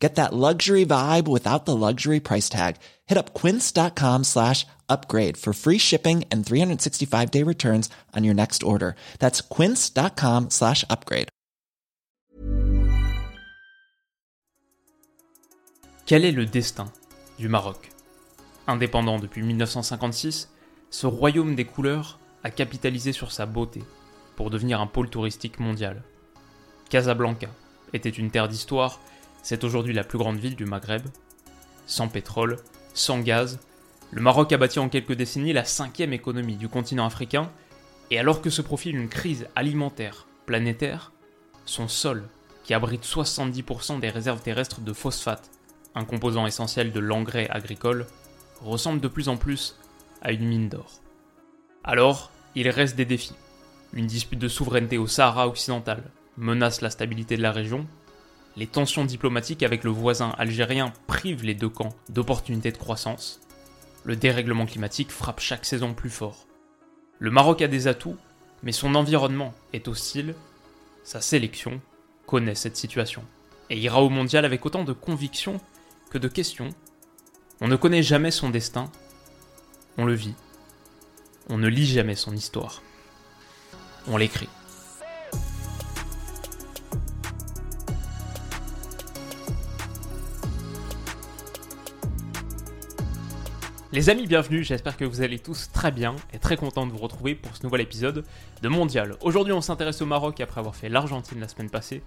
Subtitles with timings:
[0.00, 2.76] Get that luxury vibe without the luxury price tag.
[3.06, 8.62] Hit up quince.com slash upgrade for free shipping and 365 day returns on your next
[8.62, 8.94] order.
[9.18, 11.28] That's quince.com slash upgrade.
[16.06, 16.90] Quel est le destin
[17.38, 17.92] du Maroc?
[18.66, 20.48] Indépendant depuis 1956,
[20.90, 23.84] ce royaume des couleurs a capitalisé sur sa beauté
[24.34, 26.02] pour devenir un pôle touristique mondial.
[26.88, 27.46] Casablanca
[27.92, 28.98] était une terre d'histoire
[29.42, 31.02] c'est aujourd'hui la plus grande ville du Maghreb.
[31.86, 32.56] Sans pétrole,
[32.94, 33.58] sans gaz,
[34.10, 37.50] le Maroc a bâti en quelques décennies la cinquième économie du continent africain,
[38.10, 41.12] et alors que se profile une crise alimentaire planétaire,
[41.64, 42.24] son sol,
[42.64, 45.50] qui abrite 70% des réserves terrestres de phosphate,
[45.94, 48.06] un composant essentiel de l'engrais agricole,
[48.60, 49.76] ressemble de plus en plus
[50.22, 51.00] à une mine d'or.
[51.84, 53.36] Alors, il reste des défis.
[53.92, 56.02] Une dispute de souveraineté au Sahara occidental
[56.36, 57.86] menace la stabilité de la région,
[58.56, 63.40] les tensions diplomatiques avec le voisin algérien privent les deux camps d'opportunités de croissance.
[64.04, 66.46] Le dérèglement climatique frappe chaque saison plus fort.
[67.18, 68.16] Le Maroc a des atouts,
[68.62, 70.34] mais son environnement est hostile.
[71.04, 71.80] Sa sélection
[72.26, 73.24] connaît cette situation
[73.70, 75.60] et ira au mondial avec autant de conviction
[76.10, 76.70] que de questions.
[77.60, 78.90] On ne connaît jamais son destin,
[79.96, 80.34] on le vit.
[81.48, 82.82] On ne lit jamais son histoire.
[84.06, 84.48] On l'écrit.
[93.92, 96.98] Les amis, bienvenue, j'espère que vous allez tous très bien et très content de vous
[96.98, 98.24] retrouver pour ce nouvel épisode
[98.62, 99.16] de Mondial.
[99.20, 102.00] Aujourd'hui on s'intéresse au Maroc après avoir fait l'Argentine la semaine passée.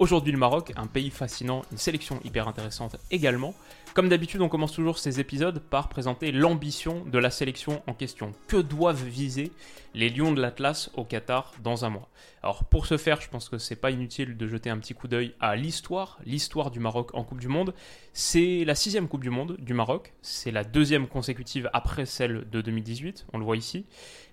[0.00, 3.54] Aujourd'hui le Maroc, un pays fascinant, une sélection hyper intéressante également.
[3.94, 8.32] Comme d'habitude on commence toujours ces épisodes par présenter l'ambition de la sélection en question.
[8.48, 9.52] Que doivent viser
[9.94, 12.08] les Lions de l'Atlas au Qatar dans un mois?
[12.42, 15.06] Alors pour ce faire je pense que c'est pas inutile de jeter un petit coup
[15.06, 17.74] d'œil à l'histoire, l'histoire du Maroc en Coupe du Monde.
[18.12, 21.06] C'est la sixième Coupe du Monde du Maroc, c'est la deuxième
[21.72, 23.86] après celle de 2018, on le voit ici.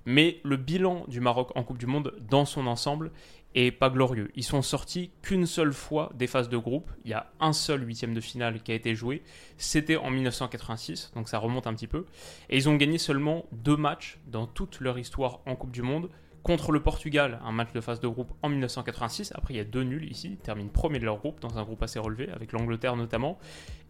[0.06, 3.11] Mais le bilan du Maroc en Coupe du Monde dans son ensemble
[3.56, 4.31] est pas glorieux.
[4.35, 6.91] Ils sont sortis qu'une seule fois des phases de groupe.
[7.05, 9.23] Il y a un seul huitième de finale qui a été joué.
[9.57, 12.05] C'était en 1986, donc ça remonte un petit peu.
[12.50, 16.09] Et ils ont gagné seulement deux matchs dans toute leur histoire en Coupe du Monde
[16.44, 19.31] contre le Portugal, un match de phase de groupe en 1986.
[19.34, 20.34] Après, il y a deux nuls ici.
[20.34, 23.39] Ils terminent premier de leur groupe, dans un groupe assez relevé, avec l'Angleterre notamment.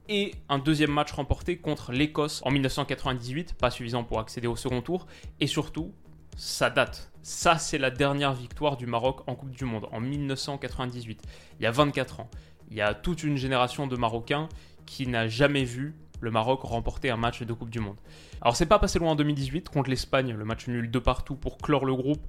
[0.08, 4.82] Et un deuxième match remporté contre l'Écosse en 1998, pas suffisant pour accéder au second
[4.82, 5.08] tour.
[5.40, 5.94] Et surtout,
[6.38, 7.12] ça date.
[7.24, 11.24] Ça, c'est la dernière victoire du Maroc en Coupe du Monde, en 1998.
[11.60, 12.30] Il y a 24 ans.
[12.70, 14.48] Il y a toute une génération de Marocains
[14.86, 17.96] qui n'a jamais vu le Maroc remporter un match de Coupe du Monde.
[18.42, 21.60] Alors c'est pas passé loin en 2018 contre l'Espagne, le match nul de partout pour
[21.60, 22.26] clore le groupe.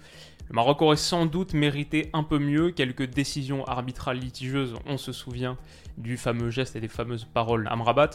[0.48, 5.12] Le Maroc aurait sans doute mérité un peu mieux, quelques décisions arbitrales litigieuses, on se
[5.12, 5.56] souvient
[5.96, 8.10] du fameux geste et des fameuses paroles Amrabat.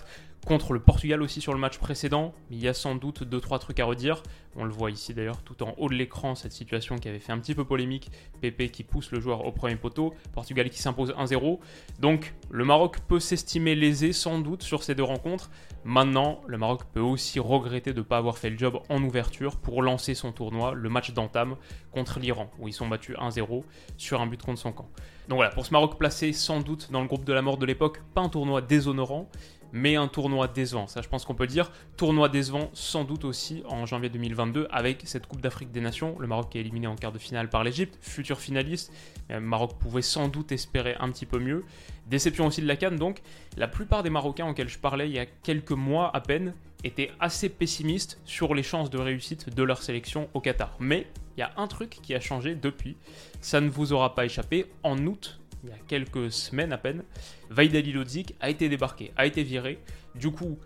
[0.45, 3.79] Contre le Portugal aussi sur le match précédent, il y a sans doute 2-3 trucs
[3.79, 4.23] à redire.
[4.55, 7.31] On le voit ici d'ailleurs tout en haut de l'écran, cette situation qui avait fait
[7.31, 8.11] un petit peu polémique.
[8.41, 11.59] Pépé qui pousse le joueur au premier poteau, Portugal qui s'impose 1-0.
[11.99, 15.51] Donc le Maroc peut s'estimer lésé sans doute sur ces deux rencontres.
[15.85, 19.57] Maintenant, le Maroc peut aussi regretter de ne pas avoir fait le job en ouverture
[19.57, 21.55] pour lancer son tournoi, le match d'entame
[21.91, 23.63] contre l'Iran, où ils sont battus 1-0
[23.97, 24.89] sur un but contre son camp.
[25.27, 27.65] Donc voilà, pour ce Maroc placé sans doute dans le groupe de la mort de
[27.65, 29.29] l'époque, pas un tournoi déshonorant,
[29.73, 30.87] mais un tournoi décevant.
[30.87, 31.71] Ça, je pense qu'on peut dire.
[31.97, 36.15] Tournoi décevant, sans doute aussi en janvier 2022, avec cette Coupe d'Afrique des Nations.
[36.19, 38.91] Le Maroc est éliminé en quart de finale par l'Egypte, futur finaliste.
[39.29, 41.65] Le Maroc pouvait sans doute espérer un petit peu mieux.
[42.07, 43.21] Déception aussi de la Cannes, donc.
[43.57, 46.53] La plupart des Marocains auxquels je parlais il y a quelques mois à peine
[46.83, 50.75] étaient assez pessimistes sur les chances de réussite de leur sélection au Qatar.
[50.79, 51.07] Mais
[51.37, 52.97] il y a un truc qui a changé depuis.
[53.39, 54.65] Ça ne vous aura pas échappé.
[54.83, 57.03] En août il y a quelques semaines à peine,
[57.49, 59.79] Vaidali Lodzik a été débarqué, a été viré.
[60.15, 60.57] Du coup,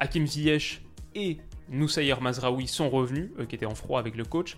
[0.00, 0.82] Hakim Ziyech
[1.14, 1.38] et
[1.68, 4.56] Noussaïr Mazraoui sont revenus, eux qui étaient en froid avec le coach.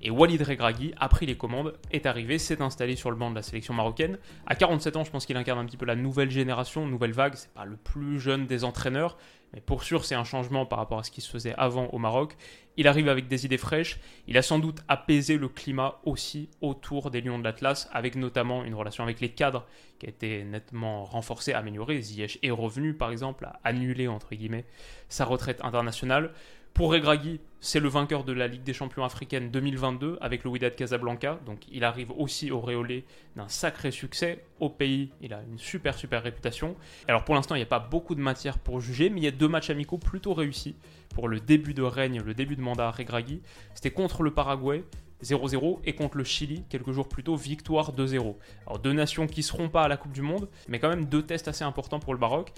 [0.00, 3.34] Et Walid Regragui a pris les commandes, est arrivé, s'est installé sur le banc de
[3.34, 4.18] la sélection marocaine.
[4.46, 7.34] À 47 ans, je pense qu'il incarne un petit peu la nouvelle génération, nouvelle vague.
[7.34, 9.16] C'est pas le plus jeune des entraîneurs,
[9.52, 11.98] mais pour sûr, c'est un changement par rapport à ce qui se faisait avant au
[11.98, 12.36] Maroc.
[12.76, 13.98] Il arrive avec des idées fraîches.
[14.26, 18.64] Il a sans doute apaisé le climat aussi autour des Lions de l'Atlas, avec notamment
[18.64, 19.66] une relation avec les cadres
[19.98, 22.00] qui a été nettement renforcée, améliorée.
[22.00, 24.64] Ziyech est revenu, par exemple, à annuler, entre guillemets,
[25.08, 26.32] sa retraite internationale.
[26.78, 30.76] Pour Regragui, c'est le vainqueur de la Ligue des champions africaine 2022 avec le Wydad
[30.76, 31.40] Casablanca.
[31.44, 33.04] Donc il arrive aussi au auréolé
[33.34, 34.44] d'un sacré succès.
[34.60, 36.76] Au pays, il a une super super réputation.
[37.08, 39.26] Alors pour l'instant, il n'y a pas beaucoup de matière pour juger, mais il y
[39.26, 40.76] a deux matchs amicaux plutôt réussis
[41.16, 43.42] pour le début de règne, le début de mandat à.
[43.74, 44.84] C'était contre le Paraguay.
[45.20, 48.36] 0-0 et contre le Chili quelques jours plus tôt victoire 2-0.
[48.68, 51.22] Alors deux nations qui seront pas à la Coupe du Monde, mais quand même deux
[51.22, 52.52] tests assez importants pour le Maroc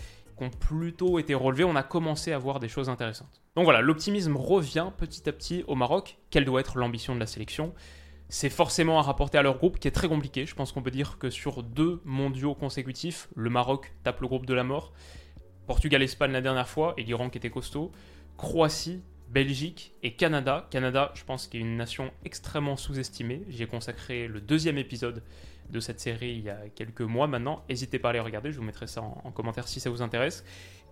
[0.49, 3.43] plutôt été relevés, on a commencé à voir des choses intéressantes.
[3.57, 6.17] Donc voilà, l'optimisme revient petit à petit au Maroc.
[6.31, 7.75] Quelle doit être l'ambition de la sélection?
[8.31, 10.47] C'est forcément à rapporter à leur groupe qui est très compliqué.
[10.47, 14.47] Je pense qu'on peut dire que sur deux mondiaux consécutifs, le Maroc tape le groupe
[14.47, 14.93] de la mort.
[15.67, 17.91] Portugal-Espagne la dernière fois et l'Iran qui était costaud.
[18.39, 20.67] Croatie, Belgique et Canada.
[20.71, 23.43] Canada, je pense, qu'il est une nation extrêmement sous-estimée.
[23.49, 25.23] J'y ai consacré le deuxième épisode
[25.71, 27.63] de cette série il y a quelques mois maintenant.
[27.69, 30.45] N'hésitez pas à les regarder, je vous mettrai ça en, commentaire si ça vous intéresse.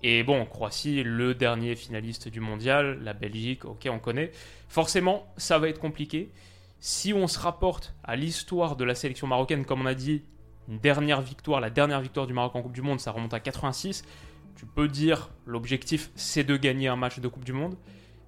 [0.02, 4.30] Et bon, Croatie, le dernier finaliste du mondial, la Belgique, ok, on connaît.
[4.68, 6.30] Forcément, ça va être compliqué.
[6.78, 10.22] Si on se rapporte à l'histoire de la sélection marocaine, comme on a dit,
[10.68, 14.04] dernière victoire, la dernière victoire du Maroc en Coupe du Monde, ça remonte à 86.
[14.54, 17.76] Tu peux dire l'objectif c'est de gagner un match de Coupe du Monde.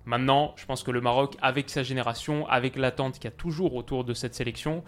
[0.07, 3.75] Maintenant, je pense que le Maroc, avec sa génération, avec l'attente qu'il y a toujours
[3.75, 4.83] autour de cette sélection,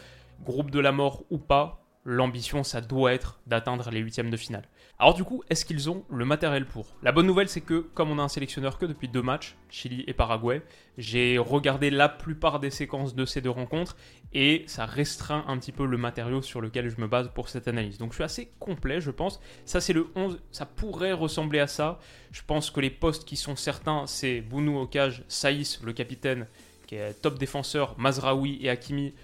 [0.44, 4.64] groupe de la mort ou pas, l'ambition, ça doit être d'atteindre les huitièmes de finale.
[4.98, 6.96] Alors du coup, est-ce qu'ils ont le matériel pour?
[7.02, 10.04] La bonne nouvelle, c'est que comme on a un sélectionneur que depuis deux matchs, Chili
[10.06, 10.62] et Paraguay,
[10.98, 13.96] j'ai regardé la plupart des séquences de ces deux rencontres
[14.32, 17.68] et ça restreint un petit peu le matériau sur lequel je me base pour cette
[17.68, 17.98] analyse.
[17.98, 19.40] Donc je suis assez complet, je pense.
[19.64, 21.98] Ça, c'est le 11, ça pourrait ressembler à ça.
[22.32, 26.46] Je pense que les postes qui sont certains, c'est Bounou Okage, Saïs, le capitaine,
[26.86, 29.14] qui est top défenseur, Mazraoui et Hakimi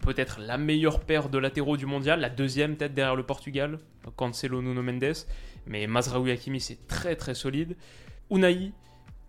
[0.00, 3.78] peut-être la meilleure paire de latéraux du mondial, la deuxième tête derrière le Portugal,
[4.16, 5.26] Cancelo Nuno Mendes,
[5.66, 7.76] mais Mazraoui Hakimi c'est très très solide.
[8.30, 8.72] Unai,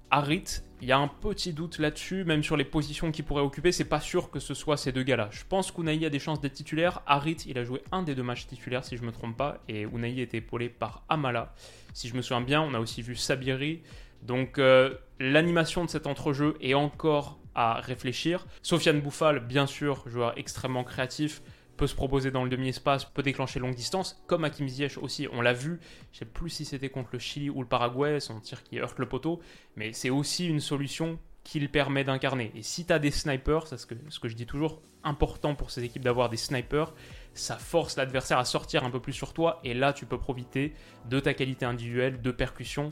[0.09, 3.71] Harit, il y a un petit doute là-dessus, même sur les positions qu'il pourrait occuper,
[3.71, 5.29] c'est pas sûr que ce soit ces deux gars-là.
[5.31, 7.01] Je pense qu'Unai a des chances d'être titulaire.
[7.07, 9.81] Harit, il a joué un des deux matchs titulaires si je me trompe pas, et
[9.81, 11.53] Unai était épaulé par Amala.
[11.93, 13.81] Si je me souviens bien, on a aussi vu Sabiri.
[14.23, 18.45] Donc euh, l'animation de cet entrejeu est encore à réfléchir.
[18.61, 21.41] Sofiane Bouffal, bien sûr, joueur extrêmement créatif,
[21.77, 25.41] peut se proposer dans le demi-espace, peut déclencher longue distance, comme Hakim Ziyech aussi, on
[25.41, 25.79] l'a vu,
[26.11, 28.99] je sais plus si c'était contre le Chili ou le Paraguay, son tir qui heurte
[28.99, 29.39] le poteau,
[29.75, 32.51] mais c'est aussi une solution qu'il permet d'incarner.
[32.55, 35.55] Et si tu as des snipers, c'est ce que, ce que je dis toujours, important
[35.55, 36.93] pour ces équipes d'avoir des snipers,
[37.33, 40.73] ça force l'adversaire à sortir un peu plus sur toi, et là tu peux profiter
[41.05, 42.91] de ta qualité individuelle, de percussion,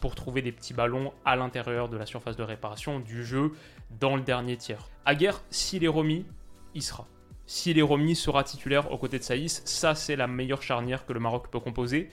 [0.00, 3.52] pour trouver des petits ballons à l'intérieur de la surface de réparation du jeu
[4.00, 4.88] dans le dernier tiers.
[5.04, 6.26] Aguerre, s'il est remis,
[6.74, 7.06] il sera.
[7.46, 9.62] S'il est remis, sera titulaire aux côtés de Saïs.
[9.64, 12.08] Ça, c'est la meilleure charnière que le Maroc peut composer.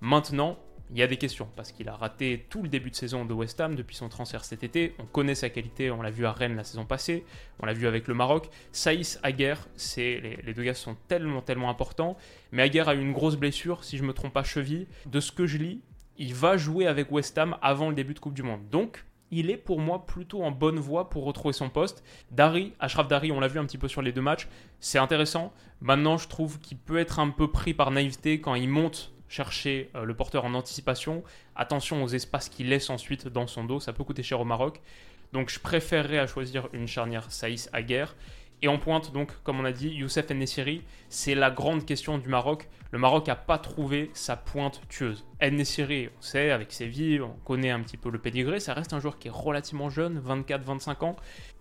[0.00, 0.58] Maintenant,
[0.90, 3.34] il y a des questions parce qu'il a raté tout le début de saison de
[3.34, 4.94] West Ham depuis son transfert cet été.
[4.98, 7.24] On connaît sa qualité, on l'a vu à Rennes la saison passée,
[7.60, 8.48] on l'a vu avec le Maroc.
[8.72, 12.16] Saïs, Aguerre, c'est les, deux gars sont tellement tellement importants.
[12.52, 14.86] Mais Aguerre a eu une grosse blessure, si je me trompe pas, cheville.
[15.06, 15.82] De ce que je lis,
[16.18, 18.68] il va jouer avec West Ham avant le début de Coupe du Monde.
[18.70, 22.02] Donc, il est pour moi plutôt en bonne voie pour retrouver son poste.
[22.30, 24.48] Dari, Ashraf Dari, on l'a vu un petit peu sur les deux matchs,
[24.80, 25.52] c'est intéressant.
[25.80, 29.90] Maintenant, je trouve qu'il peut être un peu pris par naïveté quand il monte chercher
[29.94, 31.22] euh, le porteur en anticipation.
[31.54, 34.80] Attention aux espaces qu'il laisse ensuite dans son dos, ça peut coûter cher au Maroc.
[35.32, 38.16] Donc je préférerais choisir une charnière Saïs Aguerre.
[38.60, 42.28] Et en pointe, donc, comme on a dit, Youssef Nessiri, c'est la grande question du
[42.28, 42.68] Maroc.
[42.90, 45.24] Le Maroc n'a pas trouvé sa pointe tueuse.
[45.40, 49.00] Nessiri, on sait, avec Séville, on connaît un petit peu le pédigré, ça reste un
[49.00, 51.16] joueur qui est relativement jeune, 24-25 ans.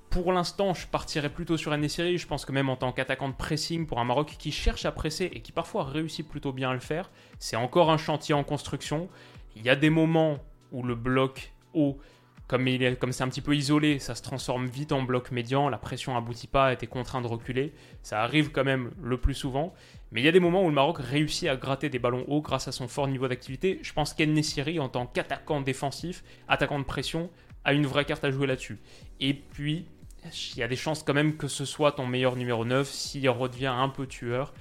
[0.10, 2.18] Pour l'instant, je partirais plutôt sur Nessiri.
[2.18, 4.92] Je pense que même en tant qu'attaquant de pressing pour un Maroc qui cherche à
[4.92, 8.44] presser et qui parfois réussit plutôt bien à le faire, c'est encore un chantier en
[8.44, 9.10] construction.
[9.56, 10.40] Il y a des moments
[10.72, 12.00] où le bloc haut
[12.48, 16.16] comme c'est un petit peu isolé, ça se transforme vite en bloc médian, la pression
[16.16, 17.74] aboutit pas, été contraint de reculer.
[18.04, 19.74] Ça arrive quand même le plus souvent.
[20.12, 22.42] Mais il y a des moments où le Maroc réussit à gratter des ballons hauts
[22.42, 23.80] grâce à son fort niveau d'activité.
[23.82, 27.30] Je pense qu'En Nessiri, en tant qu'attaquant défensif, attaquant de pression,
[27.66, 28.80] a une vraie carte à jouer là-dessus.
[29.20, 29.86] Et puis,
[30.24, 33.30] il y a des chances quand même que ce soit ton meilleur numéro 9 s'il
[33.30, 34.54] redevient un peu tueur.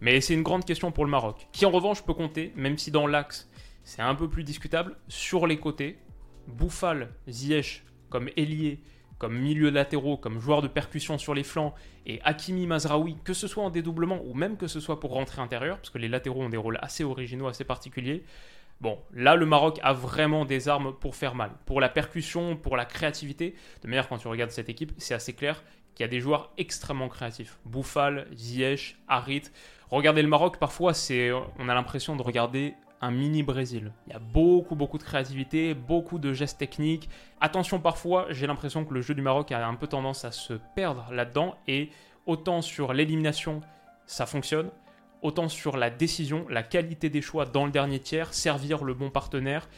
[0.00, 2.90] Mais c'est une grande question pour le Maroc, qui en revanche peut compter, même si
[2.90, 3.50] dans l'axe
[3.84, 5.98] c'est un peu plus discutable, sur les côtés.
[6.46, 8.80] Bouffal, Ziyech comme ailier,
[9.18, 11.74] comme milieu latéraux, comme joueur de percussion sur les flancs,
[12.06, 15.40] et Hakimi Mazraoui, que ce soit en dédoublement ou même que ce soit pour rentrer
[15.40, 18.22] intérieur, parce que les latéraux ont des rôles assez originaux, assez particuliers.
[18.80, 21.52] Bon, là, le Maroc a vraiment des armes pour faire mal.
[21.64, 23.54] Pour la percussion, pour la créativité.
[23.82, 25.62] De manière, quand tu regardes cette équipe, c'est assez clair
[25.94, 27.58] qu'il y a des joueurs extrêmement créatifs.
[27.64, 29.44] Bouffal, Ziyech, Harit.
[29.90, 33.92] Regardez le Maroc, parfois, c'est, on a l'impression de regarder un mini Brésil.
[34.06, 37.08] Il y a beaucoup, beaucoup de créativité, beaucoup de gestes techniques.
[37.40, 40.54] Attention, parfois, j'ai l'impression que le jeu du Maroc a un peu tendance à se
[40.74, 41.56] perdre là-dedans.
[41.68, 41.90] Et
[42.26, 43.60] autant sur l'élimination,
[44.06, 44.70] ça fonctionne,
[45.22, 49.10] autant sur la décision, la qualité des choix dans le dernier tiers, servir le bon
[49.10, 49.68] partenaire,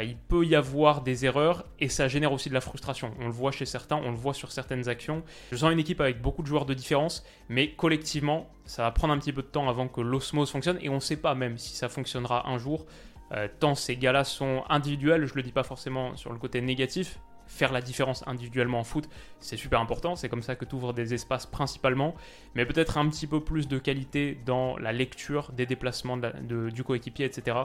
[0.00, 3.12] il peut y avoir des erreurs et ça génère aussi de la frustration.
[3.20, 5.22] On le voit chez certains, on le voit sur certaines actions.
[5.50, 9.12] Je sens une équipe avec beaucoup de joueurs de différence, mais collectivement, ça va prendre
[9.12, 11.58] un petit peu de temps avant que l'osmose fonctionne et on ne sait pas même
[11.58, 12.86] si ça fonctionnera un jour.
[13.32, 16.60] Euh, tant ces gars-là sont individuels, je ne le dis pas forcément sur le côté
[16.60, 17.18] négatif,
[17.52, 20.16] faire la différence individuellement en foot, c'est super important.
[20.16, 22.14] C'est comme ça que tu ouvres des espaces principalement.
[22.54, 27.26] Mais peut-être un petit peu plus de qualité dans la lecture des déplacements du coéquipier,
[27.26, 27.58] etc.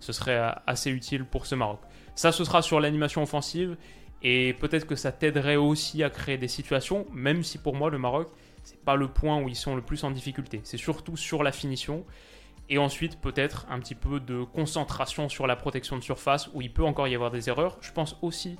[0.00, 1.80] Ce serait euh, assez utile pour ce Maroc.
[2.14, 3.76] Ça, ce sera sur l'animation offensive.
[4.22, 7.98] Et peut-être que ça t'aiderait aussi à créer des situations, même si pour moi, le
[7.98, 8.28] Maroc,
[8.62, 10.62] c'est pas le point où ils sont le plus en difficulté.
[10.64, 12.06] C'est surtout sur la finition.
[12.70, 16.72] Et ensuite, peut-être un petit peu de concentration sur la protection de surface, où il
[16.72, 17.76] peut encore y avoir des erreurs.
[17.82, 18.56] Je pense aussi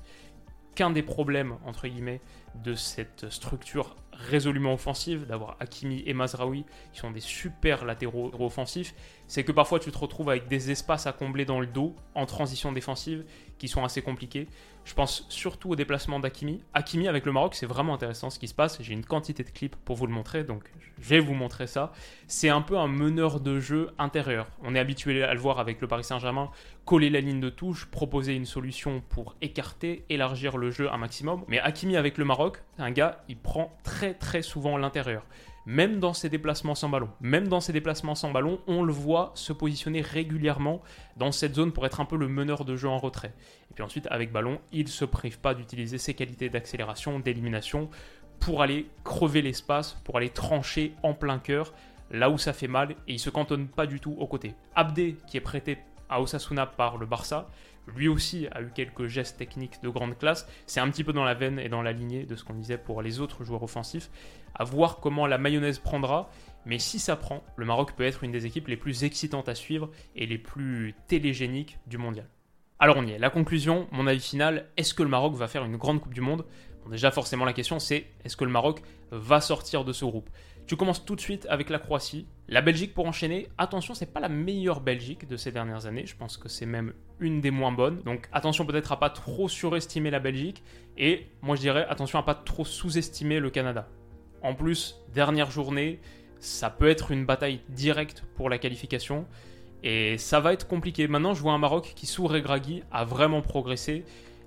[0.74, 2.20] qu'un des problèmes, entre guillemets,
[2.62, 8.94] de cette structure résolument offensive, d'avoir Hakimi et Mazraoui, qui sont des super latéraux offensifs,
[9.26, 12.26] c'est que parfois tu te retrouves avec des espaces à combler dans le dos, en
[12.26, 13.24] transition défensive,
[13.58, 14.48] qui sont assez compliqués.
[14.84, 16.62] Je pense surtout au déplacement d'Akimi.
[16.74, 18.82] Akimi avec le Maroc, c'est vraiment intéressant ce qui se passe.
[18.82, 21.92] J'ai une quantité de clips pour vous le montrer, donc je vais vous montrer ça.
[22.26, 24.46] C'est un peu un meneur de jeu intérieur.
[24.62, 26.50] On est habitué à le voir avec le Paris Saint-Germain,
[26.84, 31.44] coller la ligne de touche, proposer une solution pour écarter, élargir le jeu un maximum.
[31.48, 35.24] Mais Akimi avec le Maroc, un gars, il prend très très souvent l'intérieur
[35.66, 37.08] même dans ses déplacements sans ballon.
[37.20, 40.82] Même dans ses déplacements sans ballon, on le voit se positionner régulièrement
[41.16, 43.34] dans cette zone pour être un peu le meneur de jeu en retrait.
[43.70, 47.88] Et puis ensuite, avec ballon, il ne se prive pas d'utiliser ses qualités d'accélération, d'élimination,
[48.40, 51.72] pour aller crever l'espace, pour aller trancher en plein cœur,
[52.10, 54.54] là où ça fait mal, et il se cantonne pas du tout au côté.
[54.74, 55.78] Abdé, qui est prêté
[56.08, 57.48] à Osasuna par le Barça,
[57.86, 60.48] lui aussi a eu quelques gestes techniques de grande classe.
[60.66, 62.78] C'est un petit peu dans la veine et dans la lignée de ce qu'on disait
[62.78, 64.10] pour les autres joueurs offensifs.
[64.54, 66.30] À voir comment la mayonnaise prendra.
[66.66, 69.54] Mais si ça prend, le Maroc peut être une des équipes les plus excitantes à
[69.54, 72.26] suivre et les plus télégéniques du mondial.
[72.78, 73.18] Alors on y est.
[73.18, 76.20] La conclusion, mon avis final, est-ce que le Maroc va faire une grande Coupe du
[76.20, 76.44] Monde?
[76.90, 80.28] Déjà forcément la question c'est est-ce que le Maroc va sortir de ce groupe?
[80.66, 82.26] Tu commences tout de suite avec la Croatie.
[82.48, 86.06] La Belgique pour enchaîner, attention, c'est pas la meilleure Belgique de ces dernières années.
[86.06, 88.02] Je pense que c'est même une des moins bonnes.
[88.02, 90.62] Donc attention peut-être à pas trop surestimer la Belgique.
[90.96, 93.88] Et moi je dirais attention à pas trop sous-estimer le Canada.
[94.42, 96.00] En plus, dernière journée,
[96.38, 99.26] ça peut être une bataille directe pour la qualification.
[99.82, 101.08] Et ça va être compliqué.
[101.08, 104.04] Maintenant, je vois un Maroc qui, sous Regragui, a vraiment progressé.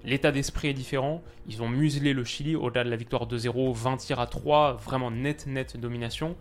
[0.08, 1.22] L'état d'esprit est différent.
[1.50, 5.12] Ils ont muselé le Chili au-delà de la victoire 2-0, 20 tirs à 3, vraiment
[5.12, 6.38] net, net domination.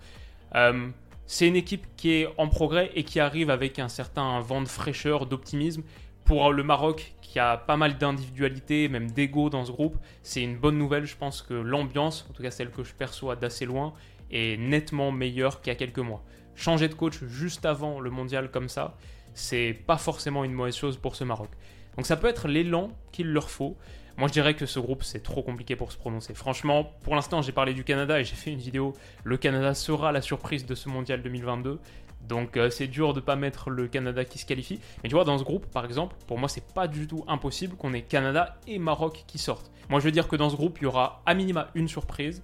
[0.55, 0.89] Euh,
[1.27, 4.69] c'est une équipe qui est en progrès et qui arrive avec un certain vent de
[4.69, 5.83] fraîcheur, d'optimisme.
[6.25, 10.57] Pour le Maroc, qui a pas mal d'individualité, même d'ego dans ce groupe, c'est une
[10.57, 11.05] bonne nouvelle.
[11.05, 13.95] Je pense que l'ambiance, en tout cas celle que je perçois d'assez loin,
[14.31, 16.23] est nettement meilleure qu'il y a quelques mois.
[16.55, 18.97] Changer de coach juste avant le mondial comme ça,
[19.35, 21.51] c'est pas forcément une mauvaise chose pour ce Maroc.
[21.97, 23.77] Donc ça peut être l'élan qu'il leur faut.
[24.17, 26.35] Moi je dirais que ce groupe c'est trop compliqué pour se prononcer.
[26.35, 28.95] Franchement, pour l'instant j'ai parlé du Canada et j'ai fait une vidéo.
[29.25, 31.79] Le Canada sera la surprise de ce mondial 2022.
[32.27, 34.81] Donc euh, c'est dur de pas mettre le Canada qui se qualifie.
[35.03, 37.77] Mais tu vois, dans ce groupe, par exemple, pour moi, c'est pas du tout impossible
[37.77, 39.71] qu'on ait Canada et Maroc qui sortent.
[39.89, 42.43] Moi, je veux dire que dans ce groupe, il y aura à minima une surprise.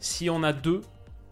[0.00, 0.80] Si on a deux,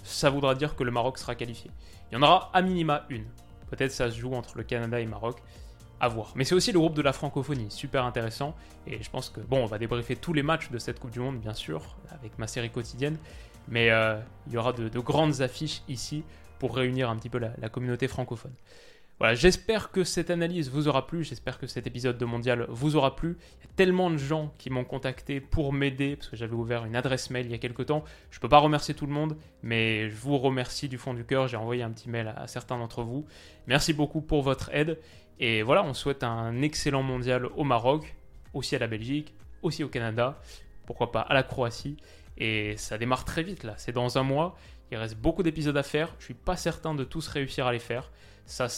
[0.05, 1.71] ça voudra dire que le Maroc sera qualifié.
[2.11, 3.25] Il y en aura à minima une.
[3.71, 5.43] Peut-être ça se joue entre le Canada et Maroc
[6.35, 8.57] Mais c'est aussi le groupe de la francophonie, super intéressant.
[8.87, 11.21] Et je pense que, bon, on va débriefer tous les matchs de cette Coupe du
[11.21, 13.17] Monde, bien sûr, avec ma série quotidienne.
[13.69, 14.19] Mais euh,
[14.49, 16.25] il y aura de, grandes affiches ici
[16.59, 18.53] pour réunir un petit peu la, communauté francophone.
[19.19, 22.97] Voilà, j'espère que cette analyse vous aura plu, j'espère que cet épisode de Mondial vous
[22.97, 23.39] aura plu.
[23.61, 26.85] Il y a tellement de gens qui m'ont contacté pour m'aider, parce que j'avais ouvert
[26.85, 28.03] une adresse mail il y a quelques temps.
[28.31, 31.25] Je ne peux pas remercier tout le monde, mais je vous remercie du fond du
[31.25, 31.47] cœur.
[31.47, 33.25] J'ai envoyé un petit mail à certains d'entre vous.
[33.69, 34.99] Merci beaucoup pour votre aide.
[35.39, 38.15] Et voilà, on souhaite un excellent mondial au Maroc,
[38.55, 40.41] aussi à la Belgique, aussi au Canada,
[40.87, 41.97] pourquoi pas à la Croatie.
[42.39, 44.57] Et ça démarre très vite là, c'est dans un mois.
[44.91, 46.15] Il reste beaucoup d'épisodes à faire.
[46.19, 48.11] Je suis pas certain de tous réussir à les faire.
[48.47, 48.69] Ça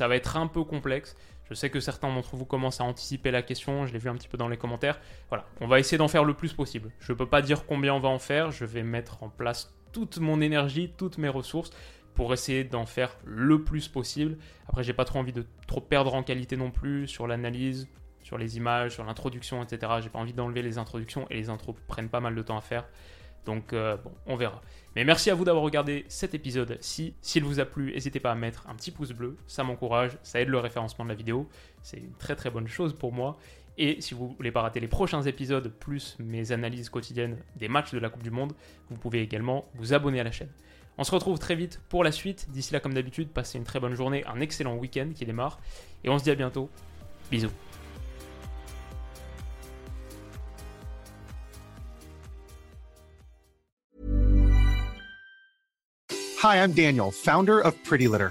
[0.00, 1.16] va être un peu complexe.
[1.48, 4.14] Je sais que certains d'entre vous commencent à anticiper la question, je l'ai vu un
[4.14, 5.00] petit peu dans les commentaires.
[5.28, 6.90] Voilà, on va essayer d'en faire le plus possible.
[7.00, 9.74] Je ne peux pas dire combien on va en faire, je vais mettre en place
[9.92, 11.70] toute mon énergie, toutes mes ressources
[12.20, 14.36] pour essayer d'en faire le plus possible.
[14.68, 17.88] Après, j'ai pas trop envie de trop perdre en qualité non plus sur l'analyse,
[18.22, 19.90] sur les images, sur l'introduction, etc.
[20.02, 22.60] J'ai pas envie d'enlever les introductions et les intros prennent pas mal de temps à
[22.60, 22.86] faire.
[23.46, 24.60] Donc euh, bon, on verra.
[24.96, 27.14] Mais merci à vous d'avoir regardé cet épisode-ci.
[27.22, 30.42] S'il vous a plu, n'hésitez pas à mettre un petit pouce bleu, ça m'encourage, ça
[30.42, 31.48] aide le référencement de la vidéo.
[31.80, 33.38] C'est une très très bonne chose pour moi.
[33.78, 37.92] Et si vous voulez pas rater les prochains épisodes, plus mes analyses quotidiennes des matchs
[37.92, 38.52] de la Coupe du Monde,
[38.90, 40.50] vous pouvez également vous abonner à la chaîne.
[40.98, 42.50] On se retrouve très vite pour la suite.
[42.50, 45.58] D'ici là, comme d'habitude, passez une très bonne journée, un excellent week-end qui démarre.
[46.04, 46.68] Et on se dit à bientôt.
[47.30, 47.50] Bisous.
[56.42, 58.30] Hi, I'm Daniel, founder of Pretty Litter.